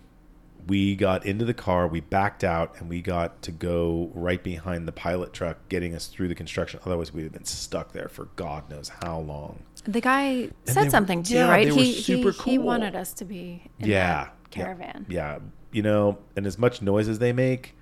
we 0.67 0.97
got 0.97 1.25
into 1.25 1.45
the 1.45 1.55
car, 1.55 1.87
we 1.87 2.01
backed 2.01 2.45
out, 2.45 2.75
and 2.79 2.89
we 2.89 3.01
got 3.01 3.41
to 3.43 3.53
go 3.53 4.11
right 4.15 4.43
behind 4.43 4.87
the 4.87 4.93
pilot 4.93 5.33
truck, 5.33 5.59
getting 5.69 5.95
us 5.95 6.07
through 6.07 6.29
the 6.29 6.35
construction. 6.35 6.81
Otherwise, 6.85 7.13
we'd 7.13 7.25
have 7.25 7.33
been 7.33 7.45
stuck 7.45 7.93
there 7.93 8.09
for 8.09 8.27
God 8.37 8.69
knows 8.69 8.91
how 9.03 9.21
long. 9.21 9.61
the 9.85 10.01
guy 10.01 10.49
they 10.65 10.73
said 10.73 10.85
were- 10.85 10.91
something 10.91 11.23
to 11.25 11.35
yeah, 11.35 11.45
you, 11.45 11.51
right? 11.51 11.67
they 11.67 11.73
were 11.73 11.79
he, 11.79 11.93
super 11.95 12.33
he 12.33 12.53
he 12.53 12.59
wanted 12.59 12.95
us 12.97 13.13
to 13.15 13.25
be 13.25 13.63
in 13.79 13.89
yeah. 13.89 14.25
that 14.25 14.35
yeah, 14.57 14.65
caravan. 14.65 15.07
Yeah. 15.09 15.39
You 15.77 15.83
know, 15.83 16.17
and 16.35 16.47
as 16.47 16.57
much 16.59 16.81
noise 16.81 17.07
as 17.07 17.19
they 17.19 17.35
make, 17.35 17.75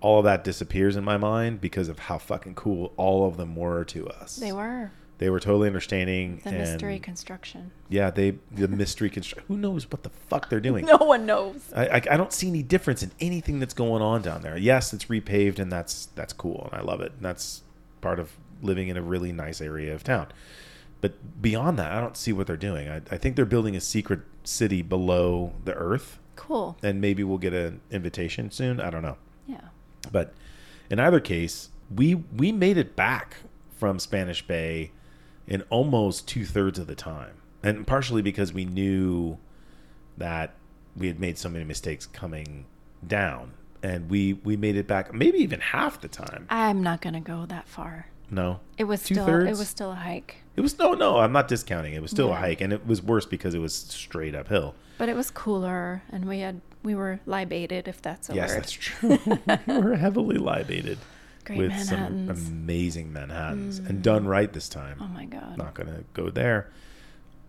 all 0.00 0.20
of 0.20 0.24
that 0.24 0.44
disappears 0.44 0.94
in 0.94 1.02
my 1.02 1.16
mind 1.16 1.60
because 1.60 1.88
of 1.88 1.98
how 1.98 2.16
fucking 2.16 2.54
cool 2.54 2.92
all 2.96 3.26
of 3.26 3.36
them 3.36 3.56
were 3.56 3.84
to 3.86 4.06
us. 4.08 4.36
They 4.36 4.52
were 4.52 4.92
They 5.18 5.28
were 5.28 5.40
totally 5.40 5.66
understanding. 5.66 6.40
the 6.44 6.50
and 6.50 6.58
mystery 6.58 7.00
construction. 7.00 7.72
Yeah, 7.88 8.10
they 8.12 8.38
the 8.52 8.68
mystery 8.68 9.10
construction. 9.10 9.44
Who 9.48 9.56
knows 9.56 9.90
what 9.90 10.04
the 10.04 10.10
fuck 10.10 10.48
they're 10.48 10.60
doing? 10.60 10.86
No 10.98 10.98
one 10.98 11.26
knows. 11.26 11.72
I, 11.74 11.88
I 11.88 11.94
I 12.12 12.16
don't 12.16 12.32
see 12.32 12.46
any 12.46 12.62
difference 12.62 13.02
in 13.02 13.10
anything 13.18 13.58
that's 13.58 13.74
going 13.74 14.00
on 14.00 14.22
down 14.22 14.42
there. 14.42 14.56
Yes, 14.56 14.92
it's 14.92 15.06
repaved 15.06 15.58
and 15.58 15.72
that's 15.72 16.06
that's 16.14 16.32
cool 16.32 16.68
and 16.70 16.80
I 16.80 16.84
love 16.84 17.00
it. 17.00 17.10
And 17.16 17.24
that's 17.24 17.64
part 18.00 18.20
of 18.20 18.30
living 18.62 18.86
in 18.86 18.96
a 18.96 19.02
really 19.02 19.32
nice 19.32 19.60
area 19.60 19.92
of 19.92 20.04
town. 20.04 20.28
But 21.00 21.42
beyond 21.42 21.80
that, 21.80 21.90
I 21.90 22.00
don't 22.00 22.16
see 22.16 22.32
what 22.32 22.46
they're 22.46 22.56
doing. 22.56 22.88
I, 22.88 22.96
I 23.10 23.18
think 23.18 23.34
they're 23.34 23.44
building 23.44 23.74
a 23.74 23.80
secret 23.80 24.20
city 24.44 24.82
below 24.82 25.52
the 25.64 25.74
earth, 25.74 26.18
Cool. 26.38 26.76
and 26.82 27.00
maybe 27.00 27.22
we'll 27.24 27.38
get 27.38 27.52
an 27.52 27.80
invitation 27.90 28.50
soon. 28.50 28.80
I 28.80 28.90
don't 28.90 29.02
know. 29.02 29.16
Yeah. 29.46 29.60
But 30.12 30.32
in 30.90 30.98
either 31.00 31.20
case, 31.20 31.70
we 31.94 32.14
we 32.14 32.52
made 32.52 32.76
it 32.78 32.94
back 32.96 33.38
from 33.76 33.98
Spanish 33.98 34.46
Bay 34.46 34.92
in 35.46 35.62
almost 35.70 36.28
two 36.28 36.44
thirds 36.44 36.78
of 36.78 36.86
the 36.86 36.94
time, 36.94 37.34
and 37.62 37.86
partially 37.86 38.22
because 38.22 38.52
we 38.52 38.64
knew 38.64 39.38
that 40.16 40.54
we 40.96 41.06
had 41.08 41.18
made 41.20 41.38
so 41.38 41.48
many 41.48 41.64
mistakes 41.64 42.06
coming 42.06 42.66
down, 43.06 43.52
and 43.82 44.08
we 44.10 44.34
we 44.34 44.56
made 44.56 44.76
it 44.76 44.86
back 44.86 45.12
maybe 45.14 45.38
even 45.38 45.60
half 45.60 46.00
the 46.00 46.08
time. 46.08 46.46
I'm 46.50 46.82
not 46.82 47.00
gonna 47.00 47.20
go 47.20 47.46
that 47.46 47.66
far. 47.68 48.06
No, 48.30 48.60
It 48.76 48.84
was 48.84 49.00
still 49.00 49.24
Two-thirds? 49.24 49.46
it 49.46 49.58
was 49.58 49.68
still 49.68 49.92
a 49.92 49.94
hike, 49.94 50.36
it 50.58 50.60
was 50.60 50.76
no 50.76 50.92
no. 50.92 51.18
I'm 51.18 51.30
not 51.30 51.46
discounting. 51.46 51.94
It 51.94 52.02
was 52.02 52.10
still 52.10 52.32
a 52.32 52.34
hike, 52.34 52.60
and 52.60 52.72
it 52.72 52.84
was 52.84 53.00
worse 53.00 53.24
because 53.24 53.54
it 53.54 53.60
was 53.60 53.74
straight 53.74 54.34
uphill. 54.34 54.74
but 54.98 55.08
it 55.08 55.14
was 55.14 55.30
cooler, 55.30 56.02
and 56.10 56.24
we 56.24 56.40
had 56.40 56.60
we 56.82 56.96
were 56.96 57.20
libated, 57.26 57.86
if 57.86 58.02
that's 58.02 58.28
a 58.28 58.34
yes, 58.34 58.50
word. 58.50 58.58
that's 58.58 58.72
true. 58.72 59.18
we 59.66 59.78
were 59.78 59.94
heavily 59.94 60.36
libated 60.36 60.98
Great 61.44 61.58
with 61.58 61.68
Manhattans. 61.70 62.42
some 62.42 62.52
amazing 62.52 63.12
Manhattans, 63.12 63.78
and 63.78 64.00
mm. 64.00 64.02
done 64.02 64.26
right 64.26 64.52
this 64.52 64.68
time. 64.68 64.98
oh 65.00 65.06
my 65.06 65.26
god. 65.26 65.56
not 65.56 65.74
going 65.74 65.88
to 65.88 66.02
go 66.12 66.28
there. 66.28 66.72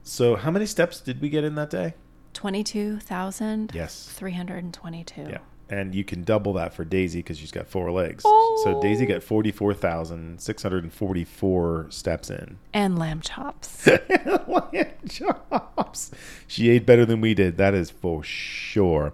So, 0.04 0.36
how 0.36 0.52
many 0.52 0.68
steps 0.68 1.02
did 1.02 1.20
we 1.20 1.30
get 1.30 1.44
in 1.44 1.56
that 1.56 1.72
day? 1.72 1.96
Twenty-two 2.34 3.00
thousand. 3.00 3.72
Yes. 3.74 4.08
Three 4.14 4.34
hundred 4.34 4.64
and 4.64 4.74
twenty-two. 4.74 5.30
Yeah. 5.32 5.40
And 5.70 5.94
you 5.94 6.04
can 6.04 6.24
double 6.24 6.54
that 6.54 6.74
for 6.74 6.84
Daisy 6.84 7.20
because 7.20 7.38
she's 7.38 7.52
got 7.52 7.68
four 7.68 7.92
legs. 7.92 8.24
So, 8.24 8.30
oh. 8.32 8.80
Daisy 8.82 9.06
got 9.06 9.22
44,644 9.22 11.88
steps 11.90 12.32
in. 12.32 12.58
And 12.74 12.98
lamb 12.98 13.22
chops. 13.22 13.88
Lamb 14.48 14.88
chops. 15.08 16.10
She 16.48 16.70
ate 16.70 16.88
better 16.88 17.06
than 17.06 17.22
we 17.22 17.36
did. 17.36 17.58
That 17.58 17.76
is 17.76 17.92
for 17.92 18.24
sure. 18.24 19.14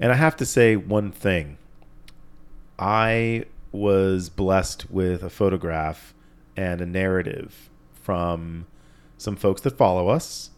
And 0.00 0.10
I 0.10 0.16
have 0.16 0.34
to 0.36 0.46
say 0.46 0.74
one 0.74 1.12
thing. 1.12 1.58
I 2.78 3.44
was 3.70 4.30
blessed 4.30 4.90
with 4.90 5.22
a 5.22 5.30
photograph 5.30 6.12
and 6.56 6.80
a 6.80 6.86
narrative 6.86 7.70
from 7.94 8.66
some 9.16 9.36
folks 9.36 9.60
that 9.62 9.76
follow 9.76 10.08
us. 10.08 10.50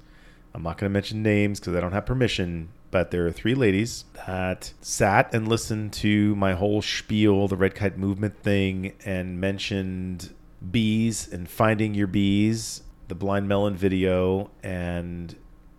I'm 0.54 0.62
not 0.62 0.78
going 0.78 0.90
to 0.90 0.92
mention 0.92 1.22
names 1.22 1.60
because 1.60 1.74
I 1.74 1.80
don't 1.80 1.92
have 1.92 2.06
permission, 2.06 2.70
but 2.90 3.10
there 3.10 3.26
are 3.26 3.32
three 3.32 3.54
ladies 3.54 4.04
that 4.26 4.72
sat 4.80 5.32
and 5.34 5.48
listened 5.48 5.92
to 5.94 6.34
my 6.36 6.54
whole 6.54 6.82
spiel, 6.82 7.48
the 7.48 7.56
red 7.56 7.74
kite 7.74 7.98
movement 7.98 8.36
thing, 8.42 8.92
and 9.04 9.40
mentioned 9.40 10.34
bees 10.70 11.28
and 11.32 11.48
finding 11.48 11.94
your 11.94 12.06
bees, 12.06 12.82
the 13.08 13.14
blind 13.14 13.48
melon 13.48 13.76
video, 13.76 14.50
and 14.62 15.36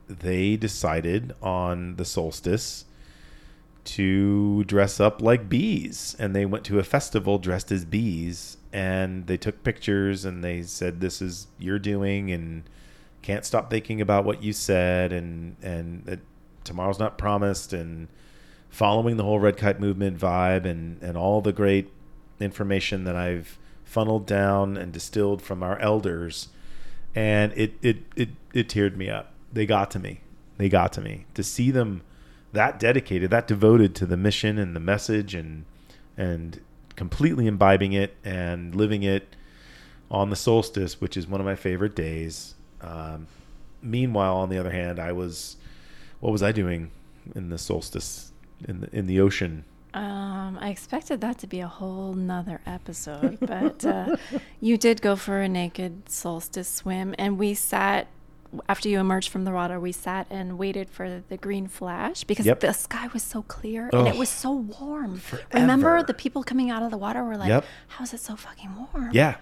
they 0.08 0.56
decided 0.56 1.34
on 1.42 1.96
the 1.96 2.06
solstice 2.06 2.86
to 3.84 4.64
dress 4.66 5.00
up 5.00 5.22
like 5.22 5.50
bees. 5.50 6.16
And 6.20 6.36
they 6.36 6.46
went 6.46 6.66
to 6.66 6.80
a 6.80 6.84
festival 6.84 7.38
dressed 7.38 7.72
as 7.72 7.86
bees 7.86 8.58
and 8.74 9.28
they 9.28 9.38
took 9.38 9.64
pictures 9.64 10.26
and 10.26 10.44
they 10.44 10.62
said 10.62 11.00
this 11.00 11.22
is 11.22 11.48
your 11.58 11.80
doing 11.80 12.32
and 12.32 12.64
can't 13.22 13.46
stop 13.46 13.70
thinking 13.70 14.02
about 14.02 14.26
what 14.26 14.44
you 14.44 14.54
said 14.54 15.12
and 15.12 15.56
and 15.62 16.06
that 16.06 16.20
tomorrow's 16.68 17.00
not 17.00 17.18
promised 17.18 17.74
and 17.74 18.08
following 18.70 19.18
the 19.18 19.24
whole 19.24 19.40
red 19.40 19.58
kite 19.58 19.80
movement 19.80 20.20
vibe 20.20 20.66
and 20.66 21.02
and 21.02 21.18
all 21.18 21.42
the 21.42 21.54
great 21.54 21.92
information 22.40 23.06
that 23.06 23.16
I've 23.16 23.58
funneled 23.84 24.26
down 24.28 24.78
and 24.78 24.92
distilled 24.92 25.42
from 25.42 25.64
our 25.64 25.80
elders. 25.80 26.50
And 27.16 27.54
it 27.56 27.74
it 27.82 27.98
it, 28.16 28.30
it 28.54 28.70
teared 28.70 28.96
me 28.96 29.10
up. 29.10 29.34
They 29.52 29.66
got 29.66 29.90
to 29.92 30.00
me. 30.00 30.22
They 30.58 30.70
got 30.70 30.94
to 30.94 31.02
me. 31.02 31.26
To 31.34 31.44
see 31.44 31.72
them 31.72 32.02
that 32.54 32.80
dedicated, 32.80 33.32
that 33.32 33.48
devoted 33.48 33.96
to 33.96 34.06
the 34.06 34.18
mission 34.18 34.58
and 34.58 34.76
the 34.76 34.80
message 34.80 35.34
and 35.34 35.66
and 36.18 36.60
completely 36.96 37.48
imbibing 37.48 37.94
it 37.94 38.16
and 38.24 38.76
living 38.76 39.04
it 39.04 39.36
on 40.10 40.30
the 40.30 40.36
solstice, 40.36 41.00
which 41.00 41.16
is 41.16 41.28
one 41.28 41.40
of 41.40 41.46
my 41.46 41.56
favorite 41.56 41.96
days. 41.96 42.56
Um, 42.82 43.28
meanwhile, 43.82 44.38
on 44.38 44.50
the 44.50 44.58
other 44.58 44.72
hand, 44.72 45.00
I 45.00 45.12
was 45.12 45.58
what 46.20 46.32
was 46.32 46.44
I 46.44 46.52
doing 46.52 46.92
in 47.36 47.50
the 47.50 47.58
solstice 47.58 48.32
in 48.68 48.82
the 48.82 48.96
in 48.96 49.08
the 49.08 49.20
ocean? 49.20 49.64
Um, 49.94 50.58
I 50.62 50.70
expected 50.70 51.22
that 51.22 51.38
to 51.40 51.48
be 51.48 51.60
a 51.60 51.68
whole 51.68 52.14
nother 52.14 52.62
episode, 52.66 53.38
but 53.42 53.84
uh, 53.86 54.16
you 54.62 54.78
did 54.78 55.02
go 55.02 55.16
for 55.16 55.40
a 55.42 55.48
naked 55.50 56.10
solstice 56.10 56.68
swim, 56.70 57.16
and 57.18 57.38
we 57.40 57.54
sat 57.54 58.08
after 58.70 58.88
you 58.90 59.00
emerged 59.00 59.30
from 59.30 59.44
the 59.44 59.52
water. 59.52 59.80
We 59.80 59.92
sat 59.92 60.28
and 60.30 60.58
waited 60.58 60.90
for 60.90 61.22
the 61.28 61.38
green 61.38 61.68
flash 61.68 62.24
because 62.24 62.46
Yep. 62.46 62.60
the 62.62 62.74
sky 62.74 63.08
was 63.14 63.24
so 63.24 63.42
clear 63.44 63.90
and 63.92 64.08
it 64.08 64.16
was 64.16 64.30
so 64.30 64.52
warm. 64.52 65.22
Remember, 65.54 66.02
the 66.04 66.14
people 66.14 66.44
coming 66.44 66.70
out 66.70 66.82
of 66.84 66.92
the 66.92 66.98
water 66.98 67.24
were 67.24 67.36
like, 67.38 67.50
Yep. 67.50 67.66
"How 67.90 68.04
is 68.04 68.14
it 68.14 68.20
so 68.22 68.36
fucking 68.36 68.72
warm?" 68.94 69.10
Yeah, 69.12 69.36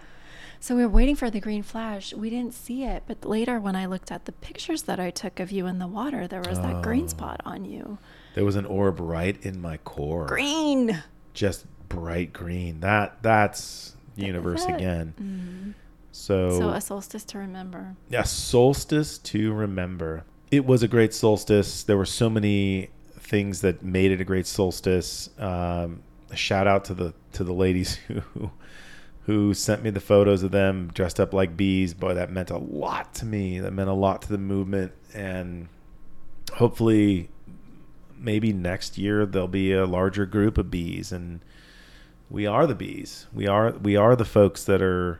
So 0.65 0.75
we 0.75 0.81
were 0.81 0.89
waiting 0.89 1.15
for 1.15 1.29
the 1.29 1.39
green 1.39 1.61
flash. 1.61 2.11
We 2.11 2.31
didn't 2.31 2.55
see 2.55 2.85
it, 2.85 3.03
but 3.05 3.23
later 3.23 3.59
when 3.59 3.75
I 3.75 3.85
looked 3.85 4.11
at 4.11 4.25
the 4.25 4.31
pictures 4.31 4.81
that 4.83 4.99
I 4.99 5.11
took 5.11 5.39
of 5.39 5.51
you 5.51 5.67
in 5.67 5.77
the 5.77 5.85
water, 5.85 6.27
there 6.27 6.41
was 6.41 6.59
that 6.59 6.77
Oh. 6.77 6.81
green 6.81 7.07
spot 7.07 7.39
on 7.45 7.65
you. 7.65 7.99
there 8.33 8.43
was 8.43 8.55
an 8.55 8.65
orb 8.65 8.99
right 8.99 9.37
in 9.45 9.61
my 9.61 9.77
core, 9.77 10.25
Green. 10.25 11.03
just 11.35 11.67
bright 11.87 12.33
green. 12.33 12.79
That 12.79 13.21
that's 13.21 13.95
universe 14.15 14.65
it. 14.65 14.73
again. 14.73 15.75
So, 16.11 16.49
So 16.49 16.69
a 16.69 16.81
solstice 16.81 17.23
to 17.25 17.37
remember. 17.37 17.95
Yeah, 18.09 18.23
solstice 18.23 19.19
to 19.19 19.53
remember. 19.53 20.23
It 20.49 20.65
was 20.65 20.81
a 20.81 20.87
great 20.87 21.13
solstice. 21.13 21.83
There 21.83 21.95
were 21.95 22.05
so 22.07 22.27
many 22.27 22.89
things 23.19 23.61
that 23.61 23.83
made 23.83 24.09
it 24.11 24.19
a 24.19 24.23
great 24.25 24.47
solstice. 24.47 25.29
Um, 25.37 26.01
a 26.31 26.35
shout 26.35 26.65
out 26.65 26.85
to 26.85 26.95
the 26.95 27.13
to 27.33 27.43
the 27.43 27.53
ladies 27.53 27.95
who 28.07 28.49
who 29.25 29.53
sent 29.53 29.83
me 29.83 29.89
the 29.89 29.99
photos 29.99 30.43
of 30.43 30.51
them 30.51 30.91
dressed 30.93 31.19
up 31.19 31.33
like 31.33 31.57
bees. 31.57 31.93
Boy, 31.93 32.13
that 32.13 32.31
meant 32.31 32.51
a 32.51 32.57
lot 32.57 33.13
to 33.15 33.25
me. 33.25 33.59
That 33.59 33.71
meant 33.71 33.89
a 33.89 33.93
lot 33.93 34.21
to 34.23 34.29
the 34.29 34.37
movement, 34.37 34.91
and 35.13 35.67
hopefully, 36.53 37.29
maybe 38.17 38.53
next 38.53 38.97
year 38.97 39.25
there'll 39.25 39.47
be 39.47 39.71
a 39.71 39.85
larger 39.85 40.25
group 40.25 40.57
of 40.57 40.71
bees 40.71 41.11
and 41.11 41.41
we 42.29 42.45
are 42.45 42.65
the 42.65 42.75
bees. 42.75 43.27
We 43.33 43.47
are 43.47 43.71
we 43.71 43.95
are 43.95 44.15
the 44.15 44.25
folks 44.25 44.63
that 44.65 44.81
are 44.81 45.19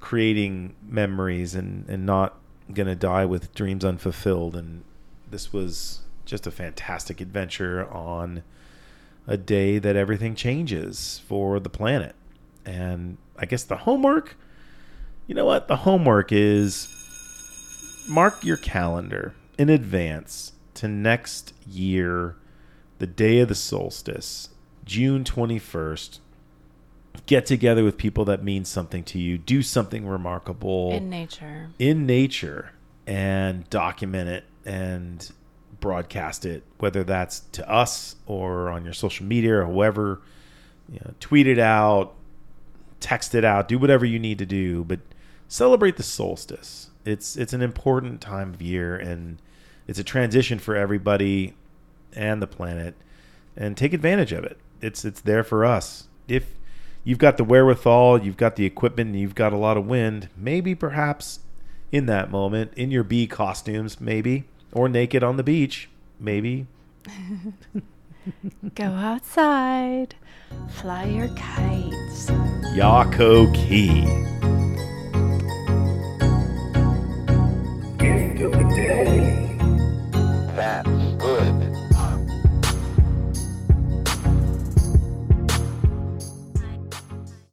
creating 0.00 0.74
memories 0.86 1.54
and 1.54 1.88
and 1.88 2.06
not 2.06 2.38
gonna 2.72 2.94
die 2.94 3.24
with 3.24 3.54
dreams 3.54 3.84
unfulfilled. 3.84 4.54
And 4.54 4.84
this 5.28 5.52
was 5.52 6.00
just 6.24 6.46
a 6.46 6.50
fantastic 6.50 7.20
adventure 7.20 7.88
on 7.90 8.42
a 9.26 9.36
day 9.36 9.78
that 9.78 9.96
everything 9.96 10.34
changes 10.34 11.20
for 11.26 11.58
the 11.58 11.70
planet. 11.70 12.14
And 12.64 13.18
I 13.38 13.46
guess 13.46 13.62
the 13.64 13.76
homework, 13.76 14.36
you 15.26 15.34
know 15.34 15.44
what? 15.44 15.68
The 15.68 15.76
homework 15.76 16.32
is 16.32 16.88
mark 18.08 18.42
your 18.44 18.56
calendar 18.56 19.34
in 19.58 19.68
advance 19.68 20.52
to 20.74 20.88
next 20.88 21.52
year, 21.66 22.36
the 22.98 23.06
day 23.06 23.40
of 23.40 23.48
the 23.48 23.54
solstice, 23.54 24.48
June 24.84 25.24
21st. 25.24 26.18
Get 27.26 27.46
together 27.46 27.84
with 27.84 27.98
people 27.98 28.24
that 28.26 28.42
mean 28.42 28.64
something 28.64 29.04
to 29.04 29.18
you. 29.18 29.36
Do 29.38 29.60
something 29.62 30.06
remarkable 30.06 30.92
In 30.92 31.10
nature. 31.10 31.68
in 31.78 32.06
nature 32.06 32.72
and 33.06 33.68
document 33.70 34.28
it 34.30 34.44
and 34.64 35.30
broadcast 35.80 36.46
it, 36.46 36.62
whether 36.78 37.04
that's 37.04 37.40
to 37.52 37.68
us 37.70 38.16
or 38.26 38.68
on 38.70 38.84
your 38.84 38.94
social 38.94 39.26
media 39.26 39.56
or 39.58 39.64
whoever. 39.66 40.22
You 40.90 41.00
know, 41.04 41.12
tweet 41.20 41.46
it 41.46 41.58
out, 41.58 42.14
text 43.00 43.34
it 43.34 43.44
out, 43.44 43.68
do 43.68 43.78
whatever 43.78 44.04
you 44.04 44.18
need 44.18 44.38
to 44.38 44.46
do, 44.46 44.84
but 44.84 45.00
celebrate 45.48 45.96
the 45.96 46.02
solstice. 46.02 46.90
It's 47.04 47.36
it's 47.36 47.52
an 47.52 47.62
important 47.62 48.20
time 48.20 48.52
of 48.54 48.62
year 48.62 48.96
and 48.96 49.38
it's 49.86 49.98
a 49.98 50.04
transition 50.04 50.58
for 50.58 50.76
everybody 50.76 51.54
and 52.12 52.42
the 52.42 52.46
planet 52.46 52.94
and 53.56 53.76
take 53.76 53.92
advantage 53.92 54.32
of 54.32 54.44
it. 54.44 54.58
It's 54.80 55.04
it's 55.04 55.20
there 55.20 55.44
for 55.44 55.64
us. 55.64 56.08
If 56.26 56.54
you've 57.04 57.18
got 57.18 57.36
the 57.36 57.44
wherewithal, 57.44 58.22
you've 58.22 58.36
got 58.36 58.56
the 58.56 58.66
equipment, 58.66 59.14
you've 59.14 59.34
got 59.34 59.52
a 59.52 59.56
lot 59.56 59.76
of 59.76 59.86
wind, 59.86 60.28
maybe 60.36 60.74
perhaps 60.74 61.40
in 61.90 62.06
that 62.06 62.30
moment 62.30 62.72
in 62.74 62.90
your 62.90 63.02
bee 63.02 63.26
costumes 63.26 63.98
maybe 63.98 64.44
or 64.72 64.90
naked 64.90 65.22
on 65.22 65.38
the 65.38 65.42
beach 65.42 65.88
maybe 66.20 66.66
Go 68.74 68.84
outside. 68.84 70.14
Fly 70.68 71.04
your 71.04 71.28
kites. 71.28 72.30
Yako 72.74 73.52
Key. 73.54 74.04